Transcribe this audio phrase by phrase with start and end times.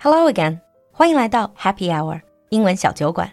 [0.00, 0.60] Hello again，
[0.92, 3.30] 欢迎来到 Happy Hour 英文小酒馆。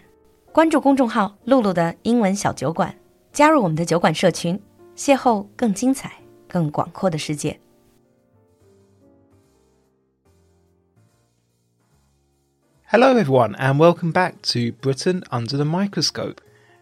[0.52, 2.94] 关注公众号“露露的英文小酒馆”，
[3.32, 4.60] 加入我们的酒馆社群，
[4.96, 6.12] 邂逅更精彩、
[6.48, 7.58] 更广阔的世界。
[12.86, 16.36] Hello, everyone, and welcome back to Britain Under the Microscope.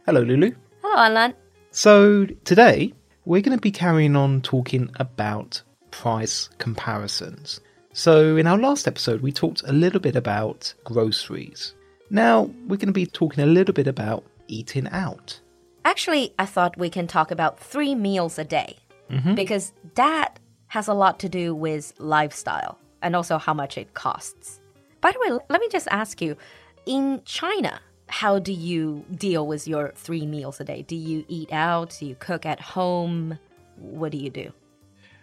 [0.04, 0.52] Hello, Lulu.
[0.82, 1.34] Hello, Alan.
[1.70, 2.92] So, today
[3.24, 7.60] we're going to be carrying on talking about price comparisons.
[7.97, 11.73] So, in our last episode, we talked a little bit about groceries.
[12.11, 15.41] Now, we're going to be talking a little bit about eating out.
[15.83, 18.77] Actually, I thought we can talk about three meals a day
[19.09, 19.33] mm-hmm.
[19.33, 20.37] because that
[20.67, 24.61] has a lot to do with lifestyle and also how much it costs.
[25.01, 26.37] By the way, let me just ask you
[26.85, 27.79] in China,
[28.09, 30.83] how do you deal with your three meals a day?
[30.83, 31.97] Do you eat out?
[31.99, 33.39] Do you cook at home?
[33.77, 34.53] What do you do?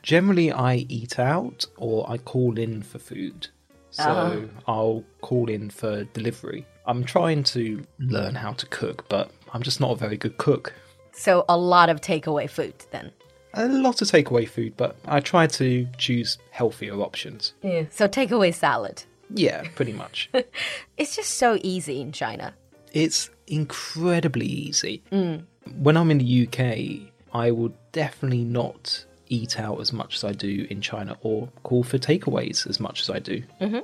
[0.05, 3.49] Generally, I eat out or I call in for food.
[3.91, 4.41] So, uh-huh.
[4.69, 6.67] I'll call in for delivery.
[6.85, 8.09] I'm trying to mm-hmm.
[8.11, 10.75] learn how to cook, but I'm just not a very good cook.
[11.13, 13.13] So, a lot of takeaway food then.
[13.55, 17.55] a lot of takeaway food, but I try to choose healthier options.
[17.63, 17.85] Yeah.
[17.91, 19.05] So, takeaway salad.
[19.31, 20.29] Yeah, pretty much.
[20.99, 22.53] It's just so easy in China.
[22.93, 25.03] it's incredibly easy.
[25.11, 25.45] Mm.
[25.79, 30.33] When I'm in the UK, I would definitely not eat out as much as I
[30.33, 33.43] do in China or call for takeaways as much as I do.
[33.61, 33.81] Mm-hmm.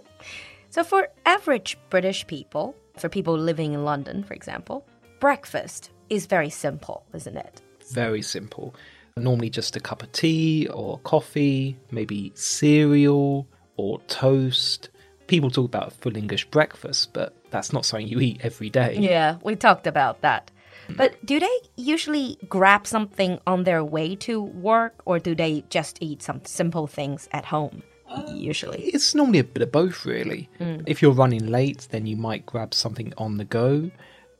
[0.70, 4.86] So, for average British people, for people living in London, for example,
[5.18, 7.60] breakfast is very simple, isn't it?
[7.92, 8.74] Very simple.
[9.16, 14.90] Normally just a cup of tea or coffee, maybe cereal or toast.
[15.26, 18.96] People talk about a full English breakfast, but that's not something you eat every day.
[18.98, 20.50] Yeah, we talked about that.
[20.96, 25.98] But do they usually grab something on their way to work or do they just
[26.00, 27.82] eat some simple things at home?
[28.08, 28.90] Uh, usually.
[28.92, 30.48] It's normally a bit of both, really.
[30.58, 30.82] Mm.
[30.86, 33.90] If you're running late, then you might grab something on the go.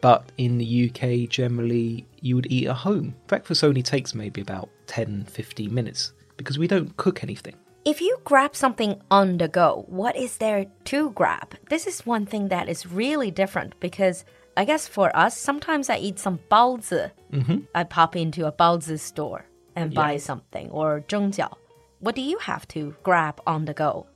[0.01, 3.15] But in the UK, generally, you would eat at home.
[3.27, 7.55] Breakfast only takes maybe about 10 15 minutes because we don't cook anything.
[7.85, 11.55] If you grab something on the go, what is there to grab?
[11.71, 14.25] This is one thing that is really different because
[14.57, 17.11] I guess for us, sometimes I eat some baozi.
[17.33, 17.81] Mm -hmm.
[17.81, 19.45] I pop into a baozi store
[19.75, 20.07] and yeah.
[20.07, 21.57] buy something or zhengjiao.
[22.01, 24.07] What do you have to grab on the go?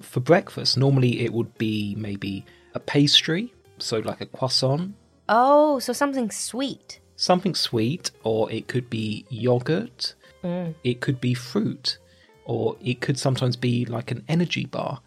[0.00, 2.44] For breakfast, normally it would be maybe
[2.74, 4.94] a pastry, so like a croissant.
[5.28, 7.00] Oh, so something sweet.
[7.16, 10.74] Something sweet, or it could be yogurt, mm.
[10.84, 11.98] it could be fruit,
[12.44, 15.00] or it could sometimes be like an energy bar.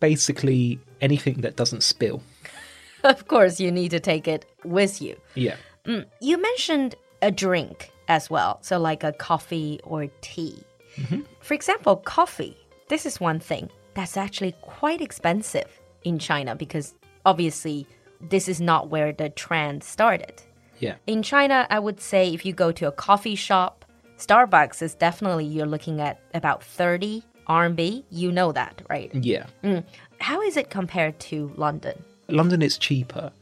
[0.00, 2.22] Basically, anything that doesn't spill.
[3.04, 5.16] Of course, you need to take it with you.
[5.34, 5.56] Yeah.
[5.84, 10.62] Mm, you mentioned a drink as well, so like a coffee or tea.
[10.96, 11.20] Mm-hmm.
[11.40, 12.56] For example, coffee.
[12.88, 16.94] This is one thing that's actually quite expensive in China because
[17.24, 17.86] obviously
[18.20, 20.42] this is not where the trend started.
[20.78, 20.96] Yeah.
[21.06, 23.84] In China, I would say if you go to a coffee shop,
[24.18, 28.04] Starbucks is definitely you're looking at about 30 RMB.
[28.10, 29.14] You know that, right?
[29.14, 29.46] Yeah.
[29.62, 29.84] Mm.
[30.20, 32.02] How is it compared to London?
[32.32, 33.32] London it's cheaper.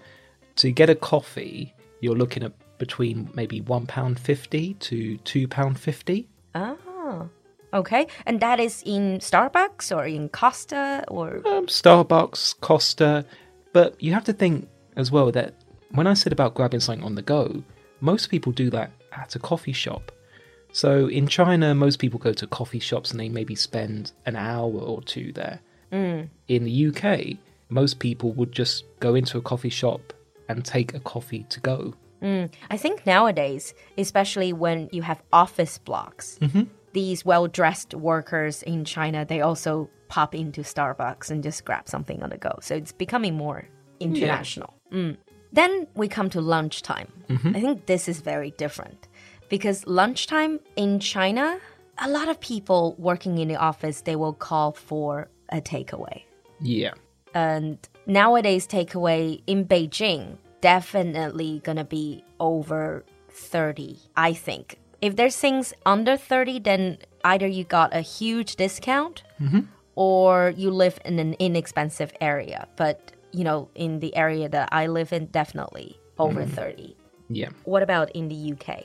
[0.56, 6.26] To get a coffee, you're looking at between maybe £1.50 to £2.50.
[6.54, 7.28] Oh,
[7.74, 8.06] okay.
[8.26, 11.36] And that is in Starbucks or in Costa or.
[11.46, 13.24] Um, Starbucks, Costa.
[13.72, 15.54] But you have to think as well that
[15.90, 17.62] when I said about grabbing something on the go,
[18.00, 20.12] most people do that at a coffee shop.
[20.72, 24.70] So in China, most people go to coffee shops and they maybe spend an hour
[24.70, 25.60] or two there.
[25.90, 30.12] In the UK, most people would just go into a coffee shop
[30.48, 31.94] and take a coffee to go.
[32.22, 32.50] Mm.
[32.70, 36.62] I think nowadays, especially when you have office blocks, mm-hmm.
[36.92, 42.22] these well dressed workers in China, they also pop into Starbucks and just grab something
[42.22, 42.58] on the go.
[42.60, 43.68] So it's becoming more
[44.00, 44.74] international.
[44.92, 45.16] Mm.
[45.52, 47.12] Then we come to lunchtime.
[47.28, 47.56] Mm-hmm.
[47.56, 49.08] I think this is very different
[49.48, 51.58] because lunchtime in China,
[51.98, 56.22] a lot of people working in the office, they will call for a takeaway.
[56.60, 56.94] Yeah.
[57.38, 64.78] And nowadays, takeaway in Beijing definitely gonna be over 30, I think.
[65.00, 69.60] If there's things under 30, then either you got a huge discount mm-hmm.
[69.94, 72.66] or you live in an inexpensive area.
[72.74, 76.54] But, you know, in the area that I live in, definitely over mm-hmm.
[76.54, 76.96] 30.
[77.30, 77.50] Yeah.
[77.64, 78.84] What about in the UK?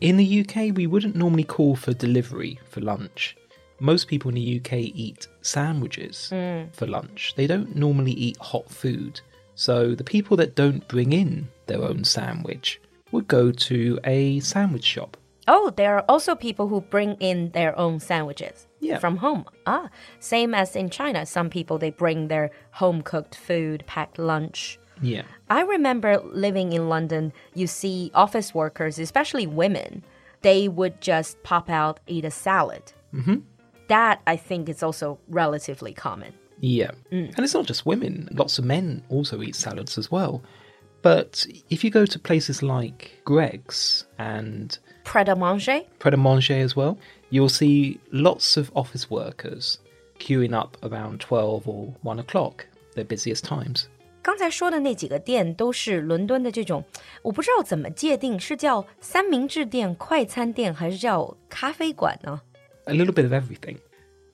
[0.00, 3.36] In the UK, we wouldn't normally call for delivery for lunch.
[3.80, 6.28] Most people in the UK eat sandwiches
[6.72, 7.34] for lunch.
[7.36, 9.20] They don't normally eat hot food.
[9.54, 12.80] So the people that don't bring in their own sandwich
[13.12, 15.16] would go to a sandwich shop.
[15.46, 18.98] Oh, there are also people who bring in their own sandwiches Yeah.
[18.98, 19.46] from home.
[19.66, 19.88] Ah,
[20.20, 21.24] same as in China.
[21.24, 24.78] Some people they bring their home cooked food, packed lunch.
[25.00, 25.22] Yeah.
[25.48, 30.04] I remember living in London, you see office workers, especially women,
[30.42, 32.92] they would just pop out, eat a salad.
[33.14, 33.36] Mm-hmm
[33.88, 36.32] that I think is also relatively common.
[36.60, 36.92] Yeah.
[37.10, 37.34] Mm.
[37.36, 40.42] And it's not just women, lots of men also eat salads as well.
[41.02, 46.54] But if you go to places like Greggs and Pret a Manger, Pret a Manger
[46.54, 46.98] as well,
[47.30, 49.78] you'll see lots of office workers
[50.18, 53.86] queuing up around 12 or 1 o'clock, their busiest times.
[54.20, 56.84] 刚才说的那几个店都是伦敦的这种，
[57.22, 62.40] 我不知道怎么界定，是叫三明治店、快餐店，还是叫咖啡馆呢？
[62.88, 63.78] A little bit of everything.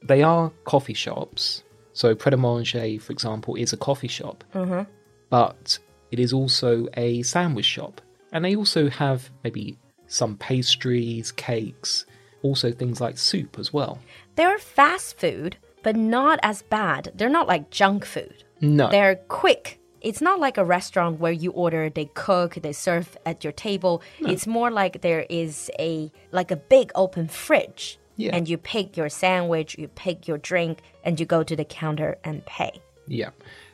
[0.03, 1.63] They are coffee shops.
[1.93, 4.45] So Pret a Manger, for example, is a coffee shop.
[4.55, 4.91] Mm-hmm.
[5.29, 5.79] But
[6.11, 8.01] it is also a sandwich shop.
[8.33, 12.07] And they also have maybe some pastries, cakes,
[12.43, 13.99] also things like soup as well.
[14.37, 17.13] They're fast food, but not as bad.
[17.15, 18.45] They're not like junk food.
[18.61, 18.91] No.
[18.91, 19.81] They're quick.
[20.01, 24.03] It's not like a restaurant where you order, they cook, they serve at your table.
[24.21, 27.99] It's more like there is a like a big open fridge.
[28.18, 28.36] Yeah.
[28.36, 32.18] And you pick your sandwich, you pick your drink, and you go to the counter
[32.24, 32.82] and pay.
[33.08, 33.30] Yeah.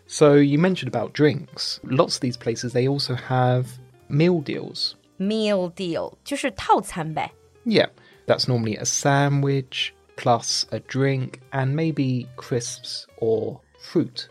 [0.07, 1.79] So you mentioned about drinks.
[1.83, 3.67] Lots of these places they also have
[4.07, 4.95] meal deals.
[5.17, 7.31] Meal deal 就是套餐呗。
[7.65, 7.87] Yeah.
[8.27, 14.29] That's normally a sandwich plus a drink and maybe crisps or fruit.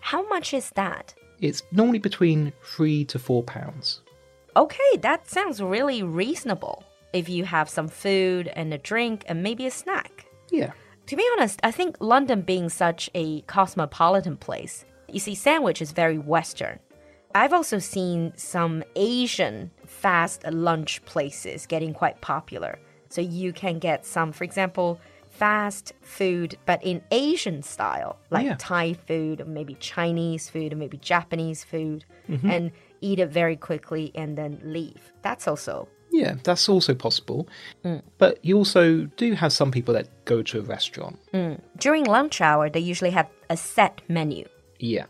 [0.00, 1.14] How much is that?
[1.40, 4.00] It's normally between 3 to 4 pounds.
[4.56, 6.82] Okay, that sounds really reasonable.
[7.13, 10.25] If you have some food and a drink and maybe a snack.
[10.49, 10.71] Yeah.
[11.07, 15.91] To be honest, I think London being such a cosmopolitan place, you see, sandwich is
[15.91, 16.79] very Western.
[17.35, 22.79] I've also seen some Asian fast lunch places getting quite popular.
[23.09, 24.99] So you can get some, for example,
[25.29, 28.55] fast food, but in Asian style, like Yeah.
[28.59, 32.49] Thai food, or maybe Chinese food, or maybe Japanese food, mm-hmm.
[32.49, 32.71] and
[33.01, 35.11] eat it very quickly and then leave.
[35.21, 35.87] That's also
[36.21, 37.47] Yeah, that's also possible.
[38.17, 38.83] But you also
[39.17, 41.17] do have some people that go to a restaurant.
[41.77, 44.45] during lunch hour, they usually have a set menu.
[44.79, 45.05] Yeah.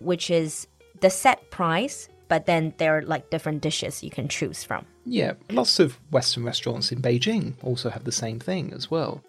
[0.00, 0.66] which is
[1.00, 4.84] the set price, but then there are like different dishes you can choose from.
[5.06, 9.22] Yeah, lots of Western restaurants in Beijing also have the same thing as well.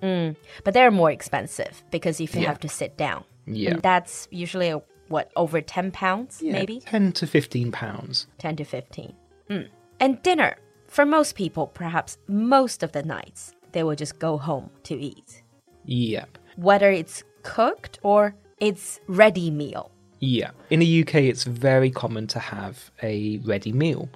[0.63, 2.47] But they're more expensive because if you Yeah.
[2.49, 3.23] have to sit down.
[3.47, 3.71] Yeah.
[3.71, 6.81] And that's usually uh, what, over 10 pounds, Yeah, maybe?
[6.81, 8.27] 10 to 15 pounds.
[8.37, 9.13] 10 to 15.
[9.49, 9.67] Mm.
[10.01, 10.57] And dinner,
[10.88, 15.42] for most people, perhaps most of the nights, they will just go home to eat.
[15.86, 16.38] Yep.
[16.56, 19.90] Whether it's cooked or it's ready meal.
[20.20, 20.50] Yeah.
[20.70, 24.08] In the UK, it's very common to have a ready meal.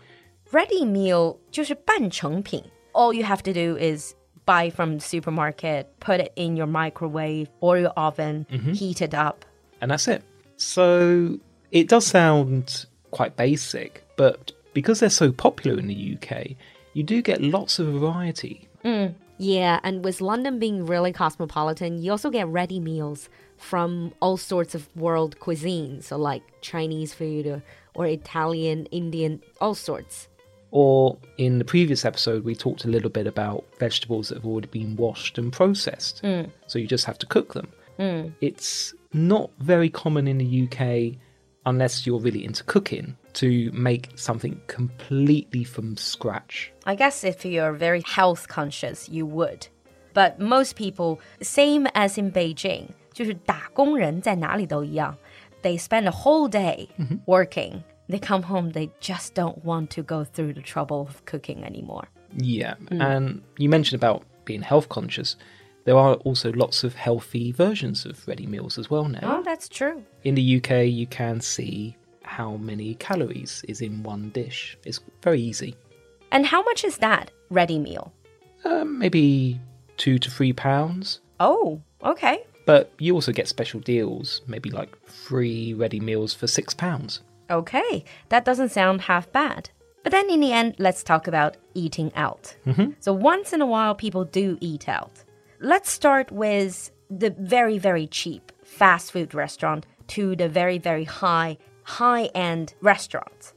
[0.53, 2.63] Ready meal 就是半成品.
[2.93, 4.15] All you have to do is
[4.47, 9.45] buy from the supermarket, put it in your microwave or your oven, heat it up.
[9.81, 10.23] and that's it.
[10.57, 11.39] So
[11.71, 16.52] it does sound quite basic, but because they're so popular in the UK,
[16.94, 18.68] you do get lots of variety.
[18.84, 24.38] Mm, yeah, and with London being really cosmopolitan, you also get ready meals from all
[24.38, 30.28] sorts of world cuisines, so like Chinese food or, or Italian, Indian, all sorts.
[30.72, 34.68] Or in the previous episode, we talked a little bit about vegetables that have already
[34.68, 36.22] been washed and processed.
[36.24, 36.50] Mm.
[36.66, 37.68] So you just have to cook them.
[38.00, 38.34] Mm.
[38.42, 41.16] It's not very common in the UK,
[41.65, 46.73] unless you're really into cooking, to make something completely from scratch.
[46.87, 49.69] I guess if you're very health conscious, you would.
[50.15, 55.17] But most people, same as in Beijing, 就是打工人在哪里都一样.
[55.63, 56.89] They spend a whole day
[57.27, 57.83] working.
[58.09, 62.05] They come home, they just don't want to go through the trouble of cooking anymore.
[62.37, 65.37] Yeah, and you mentioned about being health conscious.
[65.86, 69.40] There are also lots of healthy versions of ready meals as well now.
[69.40, 70.04] Oh, that's true.
[70.24, 74.78] In the UK, you can see how many calories is in one dish.
[74.86, 75.76] It's very easy.
[76.32, 78.14] And how much is that ready meal?
[78.66, 79.60] Um, maybe
[79.98, 81.20] two to three pounds.
[81.40, 82.46] Oh, okay.
[82.66, 87.22] But you also get special deals, maybe like free ready meals for six pounds.
[87.50, 89.70] Okay, that doesn't sound half bad.
[90.02, 92.56] But then in the end, let's talk about eating out.
[93.00, 95.23] So once in a while, people do eat out
[95.63, 101.59] Let's start with the very, very cheap fast food restaurant to the very, very high,
[101.85, 103.53] high end restaurant.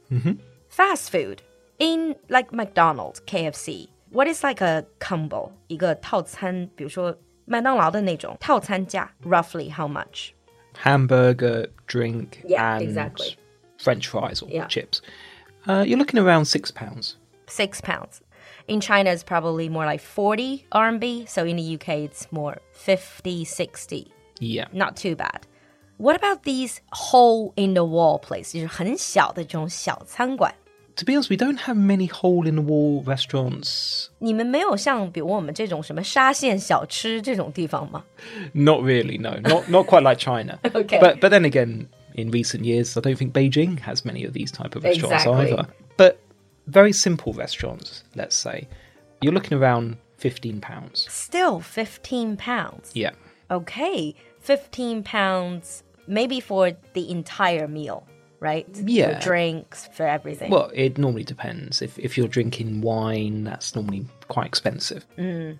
[0.68, 1.42] Fast food
[1.78, 3.88] in like McDonald's, KFC.
[4.10, 5.52] What is like a combo?
[5.68, 10.32] 一个套餐，比如说麦当劳的那种套餐价，roughly how much?
[10.82, 13.36] Hamburger, drink, Yeah, and exactly.
[13.78, 14.66] French fries or Yeah.
[14.68, 15.00] chips.
[15.66, 17.14] Uh, you're looking around six pounds.
[17.46, 18.20] six pounds.
[18.68, 21.28] In China, it's probably more like 40 RMB.
[21.28, 24.12] So in the UK, it's more 50, 60.
[24.40, 24.66] Yeah.
[24.72, 25.46] Not too bad.
[25.98, 28.54] What about these hole in the wall places?
[28.54, 30.54] 就是很小的这种小餐馆。
[30.96, 34.08] To be honest, we don't have many hole in the wall restaurants.
[34.18, 38.04] 你们没有像比如我们这种什么沙县小吃这种地方吗？
[38.52, 39.30] Not really, no.
[39.40, 40.58] Not not quite like China.
[40.62, 40.98] Okay.
[41.00, 44.50] But but then again, in recent years, I don't think Beijing has many of these
[44.52, 45.52] type of restaurants Exactly.
[45.52, 45.66] either.
[46.67, 48.67] Very simple restaurants, let's say.
[49.21, 51.07] You're looking around fifteen pounds.
[51.09, 52.91] Still 15 pounds.
[52.93, 53.11] Yeah.
[53.49, 58.07] Okay, 15 pounds maybe for the entire meal,
[58.39, 58.67] right?
[58.83, 59.19] Yeah.
[59.19, 60.51] For drinks, for everything.
[60.51, 61.81] Well, it normally depends.
[61.81, 65.05] If if you're drinking wine, that's normally quite expensive.
[65.17, 65.57] About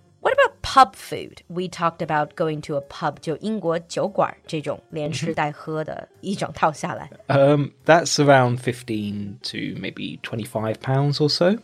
[0.77, 1.43] pub food?
[1.49, 7.11] We talked about going to a pub, 就英国酒馆这种连吃带喝的一整套下来。
[7.29, 11.57] Um, that's around fifteen to maybe twenty-five pounds or so,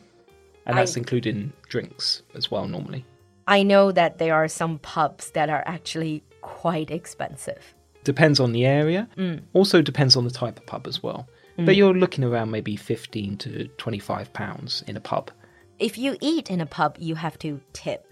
[0.65, 2.67] and that's I- including drinks as well.
[2.67, 3.05] Normally,
[3.45, 7.75] I know that there are some pubs that are actually quite expensive.
[8.05, 9.07] depends on the area.
[9.53, 11.27] Also depends on the type of pub as well.
[11.59, 15.31] But you're looking around maybe fifteen to twenty-five pounds in a pub.
[15.81, 18.12] If you eat in a pub, you have to tip.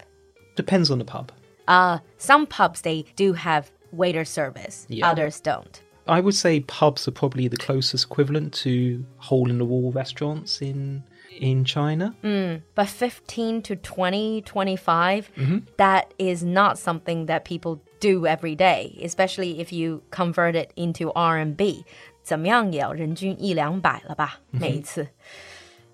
[0.55, 1.31] Depends on the pub.
[1.67, 5.09] Uh, some pubs they do have waiter service, Yeah.
[5.09, 5.81] others don't.
[6.07, 10.61] I would say pubs are probably the closest equivalent to hole in the wall restaurants
[10.61, 11.03] in
[11.39, 12.15] in China.
[12.73, 15.29] But 15 to 20, 25,
[15.77, 21.11] that is not something that people do every day, especially if you convert it into
[21.13, 21.83] RMB.
[22.23, 25.07] 怎么样也要人均一两百了吧，每一次。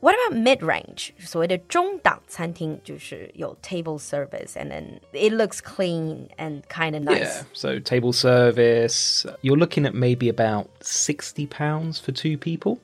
[0.01, 1.11] What about mid-range？
[1.19, 7.21] 所谓的中档餐厅就是有 table service and then it looks clean and kind of nice.
[7.21, 7.43] Yeah.
[7.53, 12.79] So table service, you're looking at maybe about sixty pounds for two people,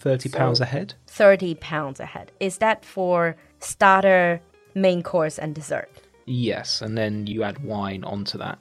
[0.00, 0.94] thirty pounds a head.
[1.06, 2.28] 30 pounds a head.
[2.40, 4.40] Is that for starter,
[4.74, 5.90] main course and dessert?
[6.24, 8.56] Yes, and then you add wine onto that.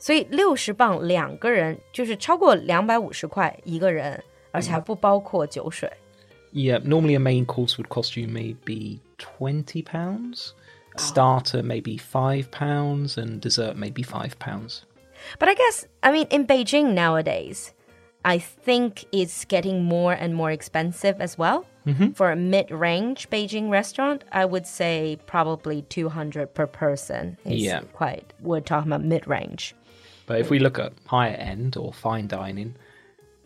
[0.00, 4.20] 所以六十磅两个人就是超过两百五十块一个人，
[4.50, 5.88] 而且还不包括酒水。
[6.51, 10.53] Yeah, normally a main course would cost you maybe twenty pounds.
[10.97, 14.85] Starter maybe five pounds, and dessert maybe five pounds.
[15.37, 17.73] But I guess, I mean, in Beijing nowadays,
[18.25, 21.65] I think it's getting more and more expensive as well.
[21.85, 22.11] Mm-hmm.
[22.11, 27.81] For a mid range Beijing restaurant, I would say probably 200 per person is Yeah.
[27.93, 29.73] quite, we're talking about mid range.
[30.25, 32.75] But if we look at higher end or fine dining,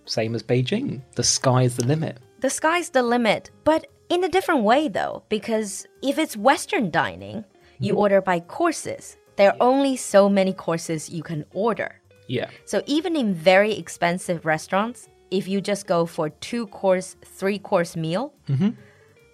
[0.06, 2.18] same as Beijing, the sky's the limit.
[2.44, 7.46] The sky's the limit, but in a different way though, because if it's Western dining,
[7.80, 8.02] you mm-hmm.
[8.02, 9.16] order by courses.
[9.38, 12.02] There are only so many courses you can order.
[12.28, 12.50] Yeah.
[12.66, 17.96] So even in very expensive restaurants, if you just go for two course, three course
[17.96, 18.72] meal, mm-hmm.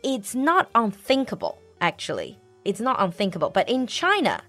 [0.03, 2.37] it's not unthinkable, actually.
[2.63, 3.49] It's not unthinkable.
[3.49, 4.43] But in China,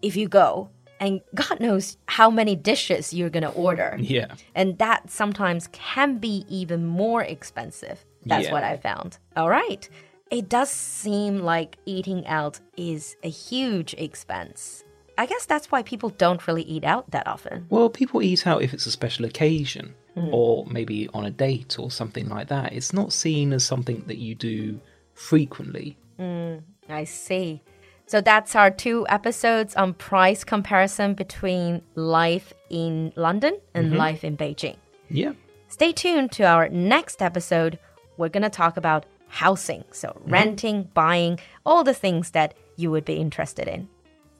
[0.00, 3.96] if you go, and God knows how many dishes you're going to order.
[3.98, 4.34] Yeah.
[4.54, 8.04] And that sometimes can be even more expensive.
[8.24, 8.52] That's Yeah.
[8.52, 9.18] what I found.
[9.36, 9.88] All right.
[10.30, 14.84] It does seem like eating out is a huge expense.
[15.16, 17.66] I guess that's why people don't really eat out that often.
[17.70, 20.28] Well, people eat out if it's a special occasion mm.
[20.32, 22.72] or maybe on a date or something like that.
[22.72, 24.80] It's not seen as something that you do
[25.14, 25.96] frequently.
[26.20, 27.62] Mm, I see.
[28.07, 34.35] So that's our two episodes on price comparison between life in London and life in
[34.35, 34.75] Beijing.
[35.09, 35.33] Yeah.
[35.69, 37.79] Stay tuned to our next episode.
[38.17, 39.85] We're going to talk about housing.
[39.91, 43.87] So, renting, buying, all the things that you would be interested in.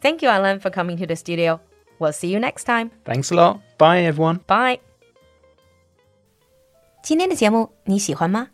[0.02, 1.60] Thank you, Alan, for coming to the studio.
[1.98, 2.92] We'll see you next time.
[3.06, 3.62] Thanks a lot.
[3.78, 4.42] Bye, everyone.
[4.46, 4.80] Bye.
[7.02, 8.50] 今天的节目你喜欢吗？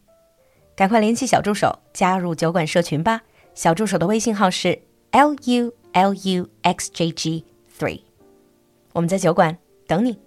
[0.76, 3.22] 赶快联系小助手加入酒馆社群吧。
[3.54, 4.80] 小助手的微信号是
[5.14, 7.44] l u l u x j g
[7.78, 8.02] three。
[8.94, 9.58] 我们在酒馆
[9.88, 10.20] 等你。